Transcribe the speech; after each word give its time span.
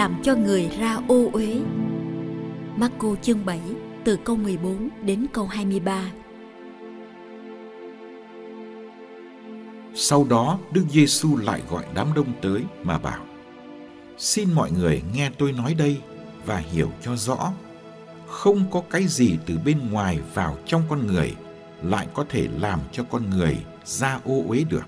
làm 0.00 0.22
cho 0.22 0.34
người 0.34 0.70
ra 0.78 0.98
ô 1.08 1.30
uế. 1.32 1.60
Marco 2.76 3.08
chương 3.22 3.44
7 3.44 3.60
từ 4.04 4.16
câu 4.24 4.36
14 4.36 4.88
đến 5.02 5.26
câu 5.32 5.46
23. 5.46 6.10
Sau 9.94 10.26
đó, 10.30 10.58
Đức 10.72 10.84
Giêsu 10.90 11.36
lại 11.36 11.62
gọi 11.70 11.84
đám 11.94 12.06
đông 12.14 12.32
tới 12.42 12.62
mà 12.82 12.98
bảo: 12.98 13.24
Xin 14.18 14.52
mọi 14.54 14.70
người 14.70 15.02
nghe 15.14 15.30
tôi 15.38 15.52
nói 15.52 15.74
đây 15.74 16.00
và 16.46 16.56
hiểu 16.56 16.90
cho 17.02 17.16
rõ. 17.16 17.52
Không 18.26 18.70
có 18.70 18.82
cái 18.90 19.06
gì 19.06 19.38
từ 19.46 19.58
bên 19.64 19.78
ngoài 19.90 20.18
vào 20.34 20.58
trong 20.66 20.82
con 20.88 21.06
người 21.06 21.34
lại 21.82 22.06
có 22.14 22.24
thể 22.28 22.48
làm 22.60 22.80
cho 22.92 23.04
con 23.10 23.30
người 23.30 23.58
ra 23.84 24.20
ô 24.24 24.42
uế 24.48 24.64
được. 24.68 24.86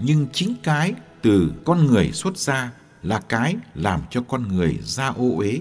Nhưng 0.00 0.26
chính 0.32 0.54
cái 0.62 0.94
từ 1.22 1.52
con 1.64 1.86
người 1.86 2.12
xuất 2.12 2.36
ra 2.36 2.72
là 3.02 3.20
cái 3.28 3.56
làm 3.74 4.00
cho 4.10 4.22
con 4.28 4.48
người 4.48 4.78
ra 4.82 5.08
ô 5.08 5.36
uế. 5.36 5.60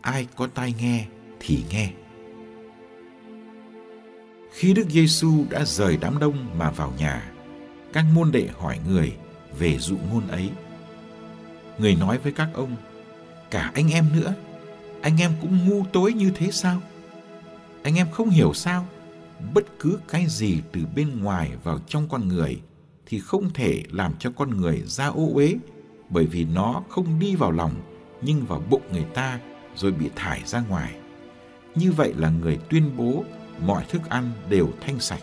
Ai 0.00 0.26
có 0.36 0.46
tai 0.46 0.74
nghe 0.80 1.06
thì 1.40 1.64
nghe. 1.70 1.92
Khi 4.52 4.74
Đức 4.74 4.90
Giêsu 4.90 5.44
đã 5.50 5.64
rời 5.64 5.98
đám 6.00 6.18
đông 6.18 6.58
mà 6.58 6.70
vào 6.70 6.92
nhà, 6.98 7.32
các 7.92 8.04
môn 8.14 8.32
đệ 8.32 8.48
hỏi 8.58 8.78
người 8.88 9.12
về 9.58 9.78
dụ 9.78 9.96
ngôn 10.10 10.28
ấy. 10.28 10.50
Người 11.78 11.94
nói 11.94 12.18
với 12.18 12.32
các 12.32 12.48
ông, 12.54 12.76
cả 13.50 13.70
anh 13.74 13.90
em 13.90 14.06
nữa, 14.14 14.34
anh 15.02 15.20
em 15.20 15.32
cũng 15.40 15.68
ngu 15.68 15.84
tối 15.92 16.12
như 16.12 16.30
thế 16.34 16.50
sao? 16.50 16.80
Anh 17.82 17.94
em 17.94 18.10
không 18.10 18.30
hiểu 18.30 18.54
sao? 18.54 18.86
Bất 19.54 19.64
cứ 19.78 19.98
cái 20.08 20.26
gì 20.28 20.60
từ 20.72 20.80
bên 20.96 21.20
ngoài 21.22 21.50
vào 21.64 21.78
trong 21.88 22.08
con 22.08 22.28
người 22.28 22.60
thì 23.06 23.20
không 23.20 23.50
thể 23.54 23.82
làm 23.90 24.12
cho 24.18 24.30
con 24.36 24.60
người 24.60 24.82
ra 24.86 25.06
ô 25.06 25.30
uế 25.34 25.54
bởi 26.10 26.26
vì 26.26 26.44
nó 26.44 26.82
không 26.88 27.18
đi 27.18 27.36
vào 27.36 27.50
lòng 27.50 27.74
nhưng 28.22 28.44
vào 28.44 28.62
bụng 28.70 28.82
người 28.92 29.06
ta 29.14 29.40
rồi 29.76 29.92
bị 29.92 30.10
thải 30.16 30.42
ra 30.44 30.60
ngoài. 30.60 30.94
Như 31.74 31.92
vậy 31.92 32.14
là 32.16 32.30
người 32.30 32.58
tuyên 32.70 32.96
bố 32.96 33.24
mọi 33.66 33.84
thức 33.88 34.02
ăn 34.08 34.32
đều 34.48 34.68
thanh 34.80 35.00
sạch. 35.00 35.22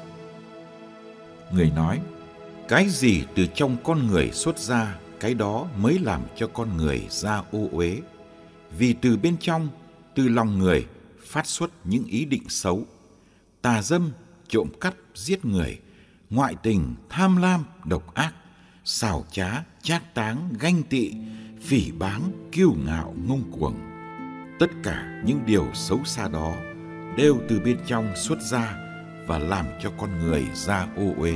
Người 1.52 1.72
nói, 1.76 2.00
cái 2.68 2.90
gì 2.90 3.24
từ 3.36 3.48
trong 3.56 3.78
con 3.84 4.08
người 4.08 4.32
xuất 4.32 4.60
ra, 4.60 4.98
cái 5.20 5.34
đó 5.34 5.68
mới 5.78 6.00
làm 6.00 6.22
cho 6.36 6.48
con 6.48 6.78
người 6.78 7.08
ra 7.10 7.44
ô 7.52 7.68
uế. 7.72 8.02
Vì 8.78 8.94
từ 8.94 9.18
bên 9.18 9.38
trong, 9.40 9.68
từ 10.16 10.28
lòng 10.28 10.60
người 10.60 10.86
phát 11.26 11.48
xuất 11.48 11.72
những 11.84 12.06
ý 12.06 12.26
định 12.26 12.44
xấu, 12.50 12.86
tà 13.62 13.82
dâm, 13.82 14.12
trộm 14.48 14.68
cắp, 14.82 14.94
giết 15.16 15.46
người, 15.46 15.80
ngoại 16.30 16.56
tình, 16.64 16.96
tham 17.10 17.38
lam, 17.38 17.66
độc 17.86 18.14
ác, 18.14 18.34
xảo 18.86 19.26
trá, 19.32 19.64
chát 19.88 20.14
táng, 20.14 20.50
ganh 20.60 20.84
tị, 20.84 21.12
phỉ 21.62 21.92
báng, 21.92 22.22
kiêu 22.52 22.76
ngạo, 22.86 23.16
ngông 23.28 23.44
cuồng. 23.52 23.76
Tất 24.60 24.72
cả 24.84 25.22
những 25.26 25.40
điều 25.46 25.66
xấu 25.74 26.00
xa 26.06 26.28
đó 26.28 26.54
đều 27.18 27.38
từ 27.50 27.60
bên 27.60 27.78
trong 27.88 28.14
xuất 28.16 28.42
ra 28.42 28.78
và 29.28 29.38
làm 29.38 29.66
cho 29.84 29.92
con 29.98 30.10
người 30.20 30.46
ra 30.54 30.88
ô 30.96 31.14
uế. 31.18 31.36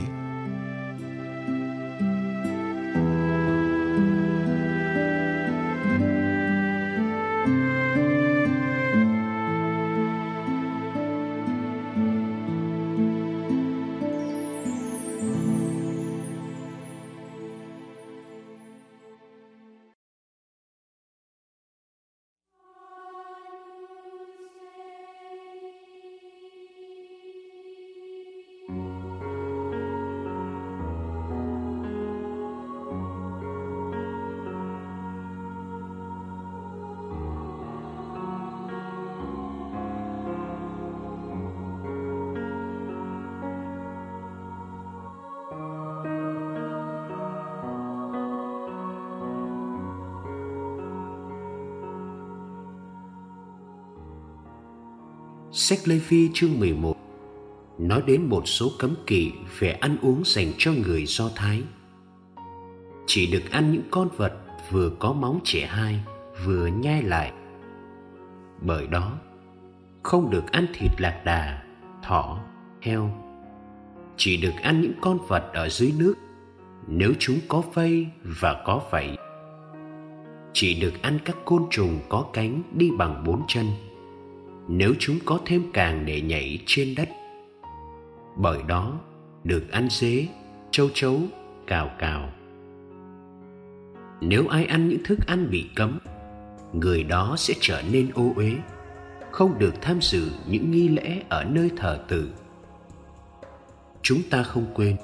Sách 55.64 55.88
Lê 55.88 56.00
Phi 56.00 56.30
chương 56.34 56.60
11 56.60 56.98
nói 57.78 58.04
đến 58.08 58.30
một 58.30 58.48
số 58.48 58.72
cấm 58.80 58.96
kỵ 59.08 59.32
về 59.60 59.72
ăn 59.72 59.98
uống 60.02 60.22
dành 60.26 60.54
cho 60.58 60.72
người 60.72 61.06
Do 61.06 61.30
Thái. 61.36 61.64
Chỉ 63.08 63.32
được 63.32 63.52
ăn 63.52 63.72
những 63.72 63.82
con 63.92 64.10
vật 64.18 64.34
vừa 64.72 64.90
có 65.00 65.14
móng 65.14 65.40
trẻ 65.44 65.66
hai 65.66 66.00
vừa 66.46 66.68
nhai 66.68 67.02
lại. 67.02 67.32
Bởi 68.62 68.88
đó, 68.88 69.12
không 70.04 70.30
được 70.30 70.52
ăn 70.52 70.68
thịt 70.74 70.92
lạc 70.98 71.22
đà, 71.26 71.64
thỏ, 72.04 72.40
heo. 72.82 73.10
Chỉ 74.18 74.38
được 74.42 74.54
ăn 74.62 74.82
những 74.82 74.94
con 75.02 75.18
vật 75.28 75.50
ở 75.54 75.70
dưới 75.70 75.94
nước 75.98 76.14
nếu 76.88 77.14
chúng 77.20 77.40
có 77.48 77.64
vây 77.74 78.08
và 78.24 78.64
có 78.66 78.82
vảy. 78.92 79.18
Chỉ 80.54 80.82
được 80.82 81.02
ăn 81.02 81.20
các 81.26 81.38
côn 81.46 81.64
trùng 81.70 82.00
có 82.10 82.26
cánh 82.34 82.62
đi 82.74 82.92
bằng 82.98 83.24
bốn 83.26 83.42
chân 83.48 83.66
nếu 84.74 84.94
chúng 85.00 85.20
có 85.26 85.40
thêm 85.46 85.64
càng 85.74 86.06
để 86.06 86.22
nhảy 86.22 86.60
trên 86.66 86.96
đất. 86.96 87.10
Bởi 88.38 88.60
đó, 88.68 89.00
được 89.44 89.72
ăn 89.72 89.88
dế, 89.90 90.28
châu 90.72 90.90
chấu, 90.94 91.20
cào 91.68 91.92
cào. 92.00 92.30
Nếu 94.22 94.48
ai 94.48 94.66
ăn 94.66 94.88
những 94.88 95.04
thức 95.04 95.20
ăn 95.28 95.50
bị 95.52 95.70
cấm, 95.76 96.00
người 96.74 97.04
đó 97.04 97.36
sẽ 97.38 97.54
trở 97.60 97.82
nên 97.92 98.12
ô 98.14 98.34
uế, 98.36 98.52
không 99.32 99.60
được 99.60 99.82
tham 99.82 99.98
dự 100.02 100.32
những 100.48 100.72
nghi 100.72 100.88
lễ 100.88 101.24
ở 101.30 101.44
nơi 101.44 101.72
thờ 101.78 102.00
tự. 102.08 102.30
Chúng 104.02 104.22
ta 104.30 104.44
không 104.44 104.66
quên, 104.74 104.96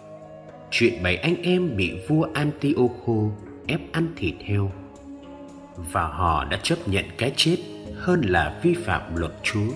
chuyện 0.72 1.03
bảy 1.03 1.16
anh 1.16 1.35
em 1.41 1.78
bị 1.78 1.94
vua 2.07 2.28
Antiocho 2.34 3.13
ép 3.67 3.81
ăn 3.91 4.07
thịt 4.16 4.35
heo. 4.39 4.72
Và 5.91 6.07
họ 6.07 6.45
đã 6.45 6.59
chấp 6.63 6.88
nhận 6.88 7.05
cái 7.17 7.34
chết 7.35 7.57
hơn 8.00 8.22
là 8.22 8.59
vi 8.62 8.74
phạm 8.74 9.16
luật 9.16 9.31
Chúa. 9.44 9.72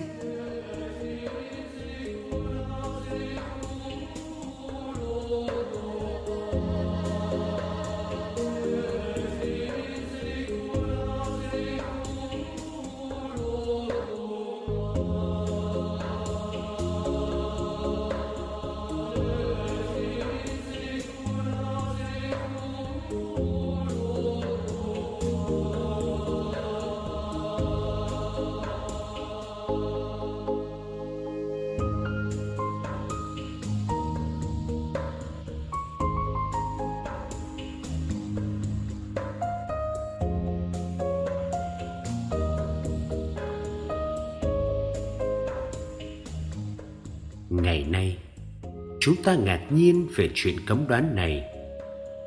Ngày 47.52 47.86
nay, 47.90 48.16
chúng 49.00 49.16
ta 49.24 49.34
ngạc 49.34 49.66
nhiên 49.70 50.08
về 50.16 50.30
chuyện 50.34 50.56
cấm 50.66 50.88
đoán 50.88 51.14
này. 51.14 51.44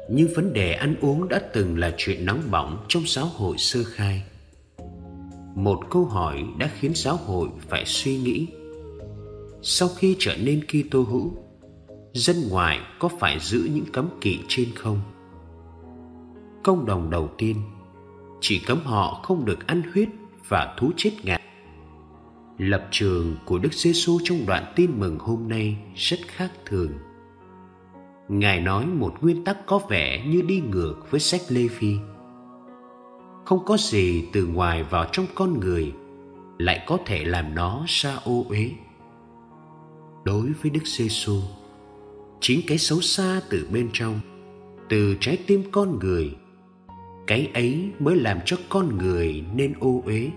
Nhưng 0.09 0.27
vấn 0.35 0.53
đề 0.53 0.73
ăn 0.73 0.95
uống 1.01 1.29
đã 1.29 1.41
từng 1.53 1.77
là 1.77 1.93
chuyện 1.97 2.25
nóng 2.25 2.41
bỏng 2.51 2.85
trong 2.87 3.03
giáo 3.07 3.25
hội 3.25 3.57
sơ 3.57 3.83
khai. 3.83 4.23
Một 5.55 5.79
câu 5.89 6.05
hỏi 6.05 6.43
đã 6.57 6.69
khiến 6.79 6.91
giáo 6.95 7.15
hội 7.15 7.49
phải 7.69 7.83
suy 7.85 8.17
nghĩ. 8.17 8.47
Sau 9.61 9.89
khi 9.97 10.15
trở 10.19 10.35
nên 10.37 10.61
Kitô 10.65 11.01
hữu, 11.01 11.33
dân 12.13 12.35
ngoại 12.49 12.79
có 12.99 13.09
phải 13.19 13.39
giữ 13.39 13.69
những 13.73 13.85
cấm 13.93 14.09
kỵ 14.21 14.39
trên 14.47 14.67
không? 14.75 15.01
Công 16.63 16.85
đồng 16.85 17.09
đầu 17.09 17.29
tiên, 17.37 17.55
chỉ 18.41 18.59
cấm 18.59 18.79
họ 18.83 19.21
không 19.23 19.45
được 19.45 19.67
ăn 19.67 19.81
huyết 19.93 20.07
và 20.47 20.75
thú 20.79 20.91
chết 20.97 21.11
ngạt 21.23 21.41
lập 22.57 22.87
trường 22.91 23.35
của 23.45 23.57
Đức 23.57 23.73
Giêsu 23.73 24.19
trong 24.23 24.45
đoạn 24.47 24.73
tin 24.75 24.99
mừng 24.99 25.19
hôm 25.19 25.47
nay 25.47 25.77
rất 25.95 26.19
khác 26.27 26.51
thường. 26.65 26.91
Ngài 28.29 28.61
nói 28.61 28.85
một 28.85 29.13
nguyên 29.21 29.43
tắc 29.43 29.65
có 29.65 29.79
vẻ 29.89 30.25
như 30.27 30.41
đi 30.41 30.61
ngược 30.71 30.95
với 31.11 31.19
sách 31.19 31.41
Lê 31.49 31.67
Phi. 31.67 31.95
không 33.45 33.65
có 33.65 33.77
gì 33.77 34.25
từ 34.33 34.47
ngoài 34.47 34.83
vào 34.83 35.05
trong 35.11 35.25
con 35.35 35.59
người, 35.59 35.93
lại 36.57 36.83
có 36.87 36.97
thể 37.05 37.25
làm 37.25 37.55
nó 37.55 37.83
ra 37.87 38.15
ô 38.15 38.45
uế 38.49 38.71
đối 40.23 40.51
với 40.61 40.71
đức 40.71 40.85
giê 40.85 41.07
xu 41.09 41.41
chính 42.41 42.61
cái 42.67 42.77
xấu 42.77 43.01
xa 43.01 43.41
từ 43.49 43.67
bên 43.71 43.89
trong, 43.93 44.19
từ 44.89 45.15
trái 45.19 45.37
tim 45.47 45.63
con 45.71 45.99
người, 45.99 46.35
cái 47.27 47.49
ấy 47.53 47.89
mới 47.99 48.15
làm 48.15 48.39
cho 48.45 48.57
con 48.69 48.97
người 48.97 49.43
nên 49.55 49.73
ô 49.79 50.01
uế 50.05 50.29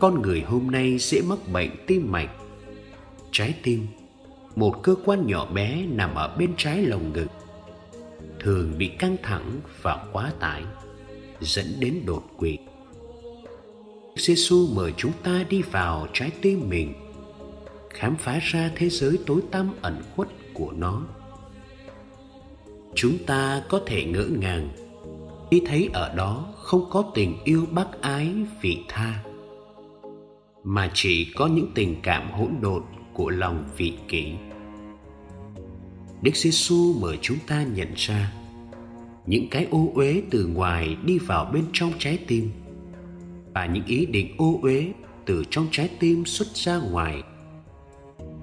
con 0.00 0.22
người 0.22 0.40
hôm 0.40 0.70
nay 0.70 0.98
dễ 0.98 1.20
mắc 1.22 1.38
bệnh 1.52 1.70
tim 1.86 2.12
mạch. 2.12 2.30
Trái 3.32 3.54
tim, 3.62 3.86
một 4.56 4.82
cơ 4.82 4.94
quan 5.04 5.26
nhỏ 5.26 5.46
bé 5.46 5.84
nằm 5.90 6.14
ở 6.14 6.36
bên 6.38 6.50
trái 6.56 6.82
lồng 6.82 7.12
ngực, 7.12 7.26
thường 8.38 8.74
bị 8.78 8.88
căng 8.88 9.16
thẳng 9.22 9.60
và 9.82 10.06
quá 10.12 10.32
tải, 10.40 10.62
dẫn 11.40 11.66
đến 11.78 12.02
đột 12.06 12.22
quỵ. 12.36 12.58
Giê 14.16 14.34
mời 14.74 14.92
chúng 14.96 15.12
ta 15.22 15.44
đi 15.48 15.62
vào 15.62 16.06
trái 16.12 16.30
tim 16.42 16.68
mình, 16.68 16.94
khám 17.90 18.16
phá 18.16 18.38
ra 18.42 18.70
thế 18.76 18.88
giới 18.88 19.18
tối 19.26 19.40
tăm 19.50 19.70
ẩn 19.82 20.02
khuất 20.16 20.28
của 20.54 20.72
nó. 20.72 21.02
Chúng 22.94 23.18
ta 23.26 23.62
có 23.68 23.80
thể 23.86 24.04
ngỡ 24.04 24.26
ngàng 24.40 24.68
khi 25.50 25.62
thấy 25.66 25.90
ở 25.92 26.14
đó 26.14 26.54
không 26.56 26.90
có 26.90 27.04
tình 27.14 27.36
yêu 27.44 27.66
bác 27.70 28.00
ái 28.00 28.34
vị 28.60 28.78
tha 28.88 29.24
mà 30.64 30.90
chỉ 30.94 31.32
có 31.36 31.46
những 31.46 31.70
tình 31.74 31.96
cảm 32.02 32.30
hỗn 32.30 32.50
độn 32.60 32.82
của 33.12 33.30
lòng 33.30 33.64
vị 33.76 33.92
kỷ. 34.08 34.32
Đức 36.22 36.36
Giêsu 36.36 36.94
mời 37.00 37.18
chúng 37.22 37.38
ta 37.46 37.64
nhận 37.74 37.88
ra, 37.96 38.32
những 39.26 39.48
cái 39.50 39.66
ô 39.70 39.92
uế 39.94 40.22
từ 40.30 40.46
ngoài 40.46 40.96
đi 41.04 41.18
vào 41.18 41.50
bên 41.52 41.64
trong 41.72 41.92
trái 41.98 42.18
tim 42.26 42.50
và 43.54 43.66
những 43.66 43.84
ý 43.86 44.06
định 44.06 44.34
ô 44.38 44.58
uế 44.62 44.92
từ 45.24 45.44
trong 45.50 45.68
trái 45.70 45.88
tim 46.00 46.24
xuất 46.24 46.48
ra 46.54 46.78
ngoài. 46.78 47.22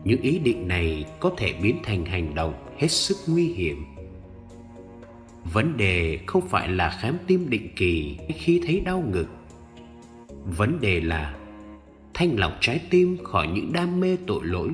Những 0.03 0.21
ý 0.21 0.39
định 0.39 0.67
này 0.67 1.05
có 1.19 1.31
thể 1.37 1.53
biến 1.61 1.79
thành 1.83 2.05
hành 2.05 2.35
động 2.35 2.53
hết 2.77 2.87
sức 2.87 3.17
nguy 3.27 3.47
hiểm. 3.47 3.85
Vấn 5.53 5.77
đề 5.77 6.19
không 6.25 6.47
phải 6.47 6.69
là 6.69 6.97
khám 7.01 7.17
tim 7.27 7.49
định 7.49 7.69
kỳ 7.75 8.17
khi 8.35 8.61
thấy 8.65 8.79
đau 8.79 9.03
ngực. 9.11 9.27
Vấn 10.57 10.81
đề 10.81 11.01
là 11.01 11.36
thanh 12.17 12.39
lọc 12.39 12.51
trái 12.61 12.81
tim 12.89 13.17
khỏi 13.23 13.47
những 13.47 13.73
đam 13.73 13.99
mê 13.99 14.17
tội 14.27 14.39
lỗi 14.43 14.69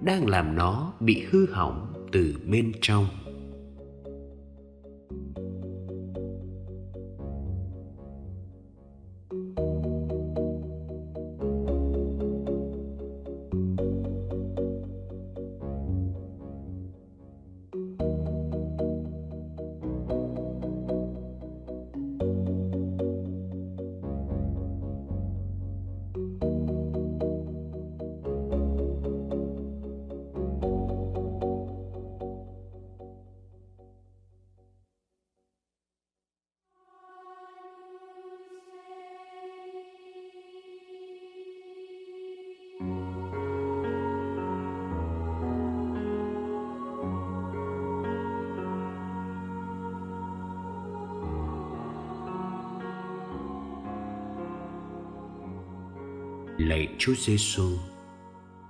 đang 0.00 0.26
làm 0.26 0.56
nó 0.56 0.92
bị 1.00 1.24
hư 1.30 1.46
hỏng 1.52 1.86
từ 2.12 2.34
bên 2.46 2.72
trong. 2.80 3.06
Lạy 56.68 56.88
Chúa 56.98 57.14
Giêsu, 57.14 57.78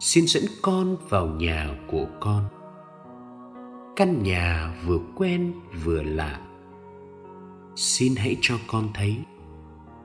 xin 0.00 0.26
dẫn 0.26 0.44
con 0.62 0.96
vào 1.08 1.26
nhà 1.26 1.76
của 1.90 2.06
con. 2.20 2.44
Căn 3.96 4.22
nhà 4.22 4.74
vừa 4.86 4.98
quen 5.14 5.52
vừa 5.84 6.02
lạ. 6.02 6.40
Xin 7.76 8.16
hãy 8.16 8.36
cho 8.40 8.58
con 8.66 8.88
thấy 8.94 9.16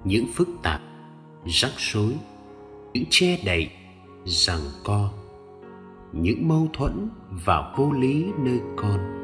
những 0.04 0.26
phức 0.34 0.48
tạp, 0.64 0.82
rắc 1.46 1.72
rối, 1.78 2.14
những 2.94 3.06
che 3.10 3.40
đậy, 3.46 3.70
rằng 4.26 4.62
co, 4.84 5.10
những 6.14 6.48
mâu 6.48 6.68
thuẫn 6.74 7.10
và 7.46 7.74
vô 7.78 7.92
lý 7.92 8.26
nơi 8.38 8.60
con 8.76 9.17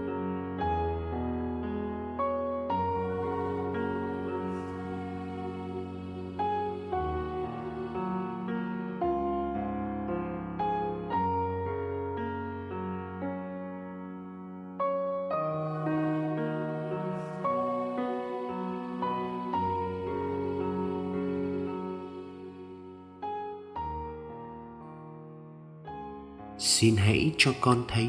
cho 27.44 27.54
con 27.62 27.84
thấy. 27.88 28.08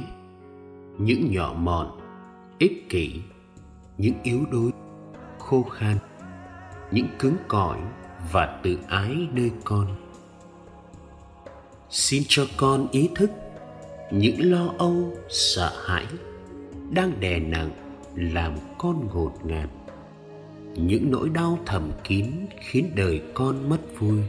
Những 0.98 1.30
nhỏ 1.30 1.54
mọn, 1.58 2.00
ích 2.58 2.90
kỷ, 2.90 3.20
những 3.98 4.14
yếu 4.22 4.46
đuối, 4.50 4.70
khô 5.38 5.62
khan, 5.62 5.96
những 6.90 7.06
cứng 7.18 7.36
cỏi 7.48 7.78
và 8.32 8.60
tự 8.62 8.78
ái 8.88 9.28
nơi 9.32 9.50
con. 9.64 9.86
Xin 11.90 12.22
cho 12.28 12.46
con 12.56 12.88
ý 12.90 13.10
thức 13.14 13.30
những 14.10 14.52
lo 14.52 14.72
âu, 14.78 15.16
sợ 15.28 15.72
hãi 15.86 16.06
đang 16.90 17.20
đè 17.20 17.38
nặng 17.38 17.70
làm 18.14 18.52
con 18.78 19.08
ngột 19.14 19.32
ngạt. 19.44 19.68
Những 20.76 21.10
nỗi 21.10 21.28
đau 21.28 21.58
thầm 21.66 21.90
kín 22.04 22.26
khiến 22.60 22.90
đời 22.96 23.22
con 23.34 23.68
mất 23.68 23.80
vui. 23.98 24.20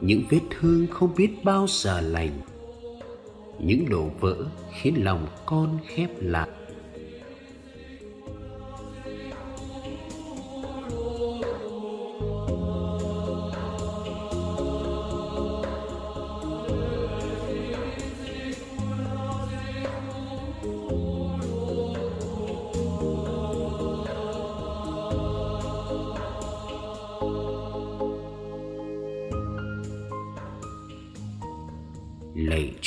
Những 0.00 0.22
vết 0.30 0.40
thương 0.50 0.86
không 0.90 1.14
biết 1.16 1.44
bao 1.44 1.66
giờ 1.68 2.00
lành 2.00 2.40
những 3.58 3.88
đổ 3.90 4.10
vỡ 4.20 4.36
khiến 4.72 5.04
lòng 5.04 5.26
con 5.46 5.78
khép 5.86 6.10
lại. 6.20 6.48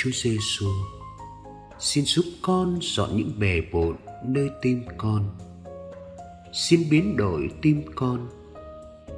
Chúa 0.07 0.13
Giêsu, 0.13 0.67
xin 1.79 2.05
giúp 2.05 2.25
con 2.41 2.79
dọn 2.81 3.17
những 3.17 3.31
bề 3.39 3.61
bộn 3.71 3.95
nơi 4.25 4.49
tim 4.61 4.83
con. 4.97 5.37
Xin 6.53 6.89
biến 6.89 7.17
đổi 7.17 7.49
tim 7.61 7.81
con 7.95 8.29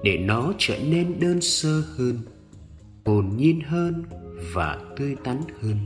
để 0.04 0.18
nó 0.18 0.54
trở 0.58 0.80
nên 0.80 1.20
đơn 1.20 1.42
sơ 1.42 1.84
hơn 1.98 2.20
hồn 3.06 3.32
nhiên 3.38 3.62
hơn 3.62 4.04
và 4.54 4.80
tươi 4.98 5.16
tắn 5.24 5.42
hơn. 5.62 5.78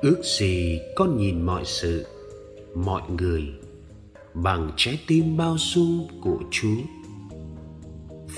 Ước 0.00 0.22
gì 0.38 0.80
con 0.96 1.16
nhìn 1.16 1.42
mọi 1.42 1.62
sự 1.64 2.06
mọi 2.74 3.02
người 3.18 3.42
bằng 4.34 4.70
trái 4.76 5.00
tim 5.06 5.36
bao 5.36 5.56
dung 5.58 6.08
của 6.22 6.38
chúa. 6.50 6.80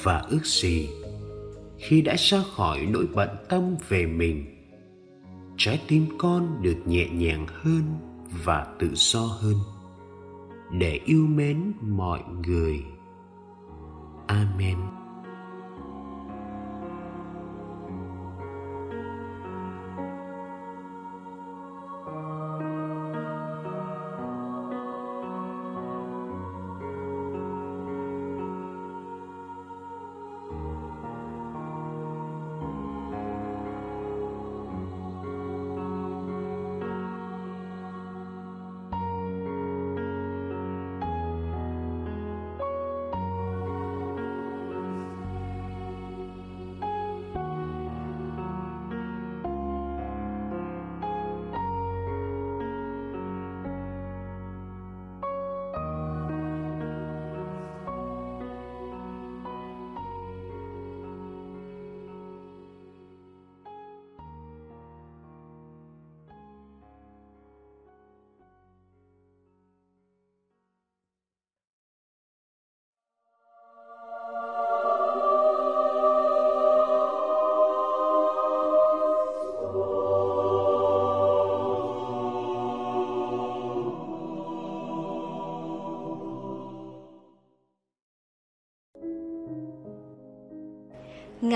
Và 0.02 0.18
ước 0.18 0.46
gì 0.46 0.88
khi 1.78 2.02
đã 2.02 2.16
ra 2.18 2.42
khỏi 2.56 2.80
nỗi 2.80 3.06
bận 3.14 3.28
tâm 3.48 3.76
về 3.88 4.06
mình 4.06 4.57
trái 5.58 5.80
tim 5.88 6.06
con 6.18 6.62
được 6.62 6.76
nhẹ 6.86 7.08
nhàng 7.08 7.46
hơn 7.48 7.82
và 8.44 8.66
tự 8.78 8.90
do 8.94 9.20
hơn. 9.20 9.54
Để 10.72 11.00
yêu 11.04 11.26
mến 11.26 11.72
mọi 11.80 12.20
người. 12.46 12.84
Amen. 14.26 14.76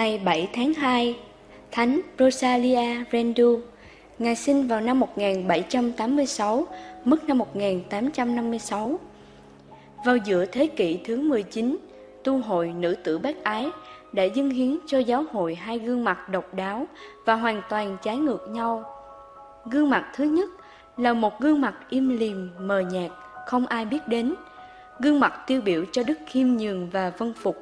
Ngày 0.03 0.21
7 0.25 0.49
tháng 0.53 0.75
2, 0.75 1.17
Thánh 1.71 2.01
Rosalia 2.19 3.05
Rendu, 3.13 3.61
Ngài 4.19 4.37
sinh 4.37 4.69
vào 4.69 4.81
năm 4.81 5.01
1786, 5.01 6.67
mất 7.05 7.25
năm 7.25 7.39
1856. 7.39 8.99
Vào 10.05 10.17
giữa 10.17 10.45
thế 10.45 10.67
kỷ 10.67 10.99
thứ 11.05 11.17
19, 11.17 11.77
tu 12.25 12.39
hội 12.39 12.73
nữ 12.73 12.95
tử 13.05 13.19
bác 13.19 13.45
ái 13.45 13.71
đã 14.13 14.25
dâng 14.25 14.51
hiến 14.51 14.79
cho 14.87 14.99
giáo 14.99 15.25
hội 15.33 15.55
hai 15.55 15.79
gương 15.79 16.05
mặt 16.05 16.29
độc 16.29 16.55
đáo 16.55 16.87
và 17.25 17.35
hoàn 17.35 17.63
toàn 17.71 17.97
trái 18.03 18.17
ngược 18.17 18.49
nhau. 18.51 18.85
Gương 19.71 19.91
mặt 19.91 20.13
thứ 20.15 20.25
nhất 20.25 20.51
là 20.97 21.13
một 21.13 21.41
gương 21.41 21.61
mặt 21.61 21.75
im 21.91 22.19
lìm, 22.19 22.51
mờ 22.59 22.81
nhạt, 22.81 23.11
không 23.47 23.67
ai 23.67 23.85
biết 23.85 24.09
đến. 24.09 24.35
Gương 25.01 25.21
mặt 25.21 25.33
tiêu 25.47 25.61
biểu 25.65 25.85
cho 25.93 26.03
đức 26.03 26.19
khiêm 26.27 26.49
nhường 26.49 26.91
và 26.91 27.13
vân 27.19 27.35
phục 27.35 27.57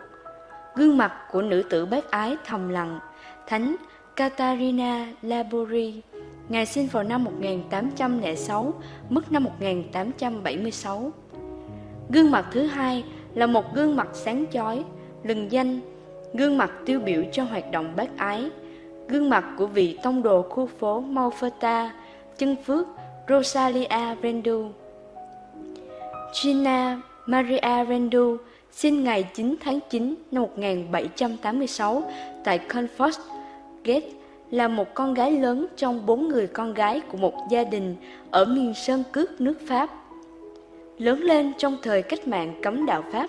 Gương 0.74 0.96
mặt 0.96 1.12
của 1.30 1.42
nữ 1.42 1.62
tử 1.62 1.86
bác 1.86 2.10
ái 2.10 2.36
thầm 2.46 2.68
lặng, 2.68 2.98
Thánh 3.46 3.76
Katarina 4.16 5.06
Labori, 5.22 6.02
Ngài 6.48 6.66
sinh 6.66 6.86
vào 6.86 7.02
năm 7.02 7.24
1806, 7.24 8.74
mất 9.08 9.32
năm 9.32 9.44
1876. 9.44 11.12
Gương 12.08 12.30
mặt 12.30 12.46
thứ 12.52 12.66
hai 12.66 13.04
là 13.34 13.46
một 13.46 13.74
gương 13.74 13.96
mặt 13.96 14.08
sáng 14.12 14.44
chói, 14.52 14.84
lừng 15.22 15.52
danh, 15.52 15.80
gương 16.34 16.58
mặt 16.58 16.70
tiêu 16.86 17.00
biểu 17.00 17.22
cho 17.32 17.44
hoạt 17.44 17.70
động 17.70 17.92
bác 17.96 18.16
ái, 18.16 18.50
gương 19.08 19.30
mặt 19.30 19.44
của 19.58 19.66
vị 19.66 19.98
tông 20.02 20.22
đồ 20.22 20.42
khu 20.42 20.66
phố 20.66 21.02
Malfata, 21.02 21.88
chân 22.38 22.56
phước 22.64 22.86
Rosalia 23.28 24.16
Rendu. 24.22 24.68
Gina 26.42 27.00
Maria 27.26 27.84
Rendu 27.88 28.36
sinh 28.72 29.04
ngày 29.04 29.22
9 29.34 29.54
tháng 29.60 29.78
9 29.90 30.14
năm 30.30 30.42
1786 30.42 32.02
tại 32.44 32.60
Confort, 32.68 33.20
Gate 33.84 34.08
là 34.50 34.68
một 34.68 34.94
con 34.94 35.14
gái 35.14 35.32
lớn 35.32 35.66
trong 35.76 36.06
bốn 36.06 36.28
người 36.28 36.46
con 36.46 36.74
gái 36.74 37.00
của 37.00 37.18
một 37.18 37.34
gia 37.50 37.64
đình 37.64 37.96
ở 38.30 38.44
miền 38.44 38.74
sơn 38.74 39.02
cước 39.12 39.40
nước 39.40 39.58
Pháp. 39.66 39.90
Lớn 40.98 41.20
lên 41.20 41.52
trong 41.58 41.76
thời 41.82 42.02
cách 42.02 42.28
mạng 42.28 42.60
cấm 42.62 42.86
đạo 42.86 43.04
Pháp, 43.12 43.28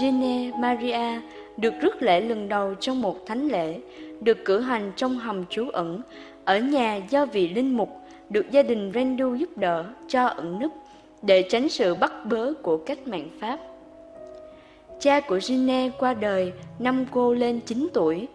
Gine 0.00 0.50
Maria 0.58 1.20
được 1.56 1.74
rước 1.80 2.02
lễ 2.02 2.20
lần 2.20 2.48
đầu 2.48 2.74
trong 2.74 3.02
một 3.02 3.26
thánh 3.26 3.48
lễ, 3.48 3.80
được 4.20 4.44
cử 4.44 4.60
hành 4.60 4.92
trong 4.96 5.18
hầm 5.18 5.46
trú 5.46 5.68
ẩn, 5.68 6.00
ở 6.44 6.58
nhà 6.58 7.00
do 7.10 7.26
vị 7.26 7.48
linh 7.48 7.76
mục 7.76 7.88
được 8.30 8.50
gia 8.50 8.62
đình 8.62 8.90
Rendu 8.94 9.34
giúp 9.34 9.58
đỡ 9.58 9.84
cho 10.08 10.26
ẩn 10.26 10.58
nấp 10.58 10.70
để 11.22 11.42
tránh 11.50 11.68
sự 11.68 11.94
bắt 11.94 12.12
bớ 12.26 12.52
của 12.62 12.76
cách 12.76 13.08
mạng 13.08 13.28
Pháp. 13.40 13.58
Cha 15.00 15.20
của 15.20 15.40
Gine 15.40 15.90
qua 15.98 16.14
đời 16.14 16.52
năm 16.78 17.06
cô 17.10 17.34
lên 17.34 17.60
9 17.60 17.88
tuổi, 17.92 18.28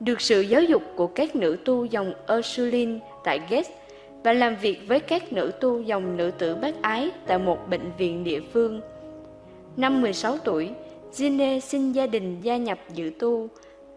được 0.00 0.20
sự 0.20 0.40
giáo 0.40 0.62
dục 0.62 0.82
của 0.96 1.06
các 1.06 1.36
nữ 1.36 1.56
tu 1.64 1.84
dòng 1.84 2.12
Ursuline 2.38 2.98
tại 3.24 3.40
Ghét 3.50 3.62
và 4.24 4.32
làm 4.32 4.56
việc 4.56 4.78
với 4.88 5.00
các 5.00 5.32
nữ 5.32 5.52
tu 5.60 5.80
dòng 5.80 6.16
nữ 6.16 6.30
tử 6.30 6.54
bác 6.54 6.82
ái 6.82 7.10
tại 7.26 7.38
một 7.38 7.58
bệnh 7.70 7.92
viện 7.98 8.24
địa 8.24 8.40
phương. 8.52 8.80
Năm 9.76 10.00
16 10.00 10.38
tuổi, 10.38 10.70
Gine 11.12 11.60
xin 11.60 11.92
gia 11.92 12.06
đình 12.06 12.40
gia 12.40 12.56
nhập 12.56 12.78
dự 12.94 13.12
tu 13.18 13.48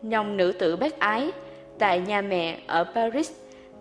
dòng 0.03 0.37
nữ 0.37 0.51
tử 0.51 0.75
bác 0.75 0.99
ái 0.99 1.31
tại 1.79 1.99
nhà 1.99 2.21
mẹ 2.21 2.59
ở 2.67 2.83
Paris 2.95 3.31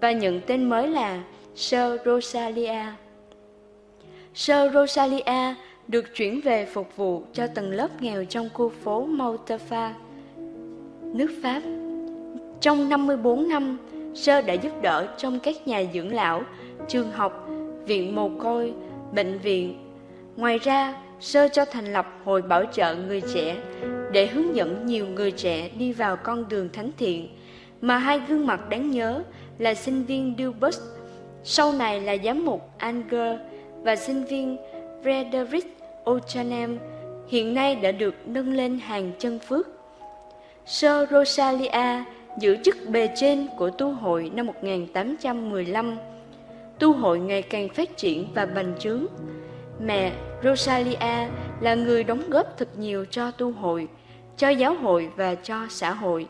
và 0.01 0.13
nhận 0.13 0.41
tên 0.41 0.65
mới 0.65 0.89
là 0.89 1.23
Sir 1.55 2.01
Rosalia. 2.05 2.83
Sir 4.35 4.73
Rosalia 4.75 5.55
được 5.89 6.15
chuyển 6.15 6.41
về 6.41 6.67
phục 6.67 6.97
vụ 6.97 7.23
cho 7.33 7.47
tầng 7.47 7.71
lớp 7.71 8.03
nghèo 8.03 8.25
trong 8.25 8.49
khu 8.55 8.69
phố 8.69 9.07
Montaufa, 9.07 9.91
nước 11.03 11.31
Pháp. 11.43 11.63
Trong 12.61 12.89
54 12.89 13.49
năm, 13.49 13.79
Sơ 14.15 14.43
đã 14.43 14.55
giúp 14.55 14.73
đỡ 14.83 15.09
trong 15.19 15.41
các 15.41 15.69
nhà 15.69 15.85
dưỡng 15.95 16.15
lão, 16.15 16.43
trường 16.89 17.11
học, 17.13 17.49
viện 17.87 18.15
mồ 18.15 18.31
côi, 18.39 18.73
bệnh 19.15 19.39
viện. 19.39 19.79
Ngoài 20.37 20.59
ra, 20.59 20.95
Sơ 21.21 21.49
cho 21.49 21.65
thành 21.65 21.93
lập 21.93 22.07
hội 22.25 22.43
bảo 22.43 22.65
trợ 22.73 22.95
người 22.95 23.23
trẻ 23.35 23.57
để 24.13 24.27
hướng 24.27 24.57
dẫn 24.57 24.87
nhiều 24.87 25.07
người 25.07 25.31
trẻ 25.31 25.69
đi 25.79 25.93
vào 25.93 26.17
con 26.17 26.49
đường 26.49 26.69
thánh 26.73 26.91
thiện, 26.99 27.29
mà 27.81 27.99
hai 27.99 28.21
gương 28.29 28.47
mặt 28.47 28.69
đáng 28.69 28.91
nhớ 28.91 29.23
là 29.59 29.75
sinh 29.75 30.05
viên 30.05 30.35
Dubus, 30.39 30.81
sau 31.45 31.73
này 31.73 32.01
là 32.01 32.17
giám 32.25 32.45
mục 32.45 32.71
Anger 32.79 33.39
và 33.83 33.97
sinh 33.97 34.25
viên 34.25 34.57
Frederick 35.03 35.76
O'Chanem 36.07 36.79
hiện 37.29 37.55
nay 37.55 37.75
đã 37.75 37.93
được 37.93 38.15
nâng 38.27 38.53
lên 38.53 38.79
hàng 38.79 39.13
chân 39.19 39.39
phước. 39.39 39.69
Sơ 40.67 41.07
Rosalia 41.11 42.05
giữ 42.41 42.57
chức 42.65 42.77
bề 42.89 43.09
trên 43.17 43.47
của 43.59 43.71
tu 43.71 43.93
hội 43.93 44.31
năm 44.35 44.47
1815. 44.47 45.97
Tu 46.79 46.93
hội 46.93 47.19
ngày 47.19 47.43
càng 47.43 47.69
phát 47.69 47.97
triển 47.97 48.27
và 48.35 48.47
bành 48.47 48.75
trướng. 48.79 49.07
Mẹ 49.81 50.13
Rosalia 50.45 51.29
là 51.61 51.75
người 51.75 52.05
đóng 52.05 52.31
góp 52.31 52.59
thật 52.59 52.69
nhiều 52.79 53.05
cho 53.11 53.31
tu 53.31 53.53
hội, 53.53 53.89
cho 54.37 54.49
giáo 54.49 54.75
hội 54.75 55.09
và 55.17 55.35
cho 55.35 55.67
xã 55.71 55.93
hội. 55.93 56.27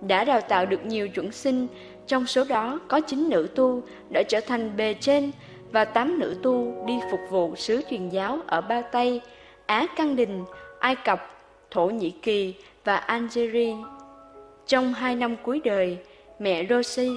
Đã 0.00 0.24
đào 0.24 0.40
tạo 0.40 0.66
được 0.66 0.86
nhiều 0.86 1.08
chuẩn 1.08 1.32
sinh, 1.32 1.66
trong 2.06 2.26
số 2.26 2.44
đó 2.48 2.80
có 2.88 3.00
chính 3.00 3.28
nữ 3.28 3.48
tu 3.54 3.82
đã 4.10 4.22
trở 4.28 4.40
thành 4.40 4.76
bề 4.76 4.94
trên 4.94 5.30
và 5.74 5.84
tám 5.84 6.18
nữ 6.18 6.36
tu 6.42 6.84
đi 6.86 6.94
phục 7.10 7.20
vụ 7.30 7.56
sứ 7.56 7.82
truyền 7.90 8.08
giáo 8.08 8.38
ở 8.46 8.60
Ba 8.60 8.80
Tây, 8.80 9.20
Á 9.66 9.86
Căng 9.96 10.16
Đình, 10.16 10.44
Ai 10.78 10.96
Cập, 10.96 11.30
Thổ 11.70 11.86
Nhĩ 11.86 12.10
Kỳ 12.10 12.54
và 12.84 12.96
Algeria. 12.96 13.74
Trong 14.66 14.94
hai 14.94 15.14
năm 15.14 15.36
cuối 15.42 15.60
đời, 15.64 15.98
mẹ 16.38 16.66
Rosie 16.70 17.08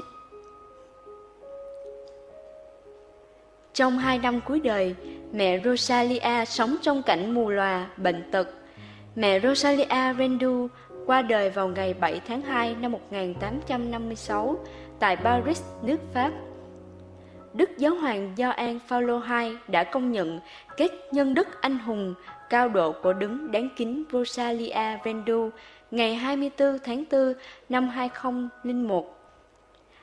trong 3.73 3.97
hai 3.97 4.19
năm 4.19 4.39
cuối 4.45 4.59
đời, 4.59 4.95
mẹ 5.31 5.59
Rosalia 5.63 6.45
sống 6.45 6.75
trong 6.81 7.03
cảnh 7.03 7.33
mù 7.33 7.49
lòa, 7.49 7.87
bệnh 7.97 8.31
tật. 8.31 8.47
Mẹ 9.15 9.39
Rosalia 9.39 10.13
Rendu 10.17 10.67
qua 11.05 11.21
đời 11.21 11.49
vào 11.49 11.67
ngày 11.67 11.93
7 11.93 12.21
tháng 12.27 12.41
2 12.41 12.75
năm 12.81 12.91
1856 12.91 14.57
tại 14.99 15.15
Paris, 15.15 15.61
nước 15.81 15.99
Pháp. 16.13 16.31
Đức 17.53 17.77
Giáo 17.77 17.95
hoàng 17.95 18.33
Gioan 18.37 18.79
Phaolô 18.87 19.19
II 19.19 19.57
đã 19.67 19.83
công 19.83 20.11
nhận 20.11 20.39
kết 20.77 20.91
nhân 21.11 21.33
đức 21.33 21.61
anh 21.61 21.79
hùng 21.79 22.13
cao 22.49 22.69
độ 22.69 22.91
của 22.91 23.13
đứng 23.13 23.51
đáng 23.51 23.69
kính 23.75 24.03
Rosalia 24.11 24.97
Vendu 25.03 25.49
ngày 25.91 26.15
24 26.15 26.79
tháng 26.83 27.03
4 27.11 27.33
năm 27.69 27.89
2001. 27.89 29.17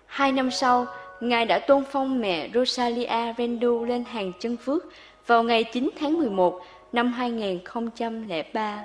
Hai 0.07 0.33
năm 0.33 0.51
sau, 0.51 0.87
Ngài 1.21 1.47
đã 1.47 1.59
tôn 1.59 1.85
phong 1.91 2.21
mẹ 2.21 2.49
Rosalia 2.55 3.33
Vendu 3.37 3.85
lên 3.85 4.05
hàng 4.05 4.33
chân 4.41 4.57
phước 4.57 4.85
vào 5.27 5.43
ngày 5.43 5.65
9 5.65 5.91
tháng 6.01 6.19
11 6.19 6.61
năm 6.93 7.13
2003. 7.13 8.85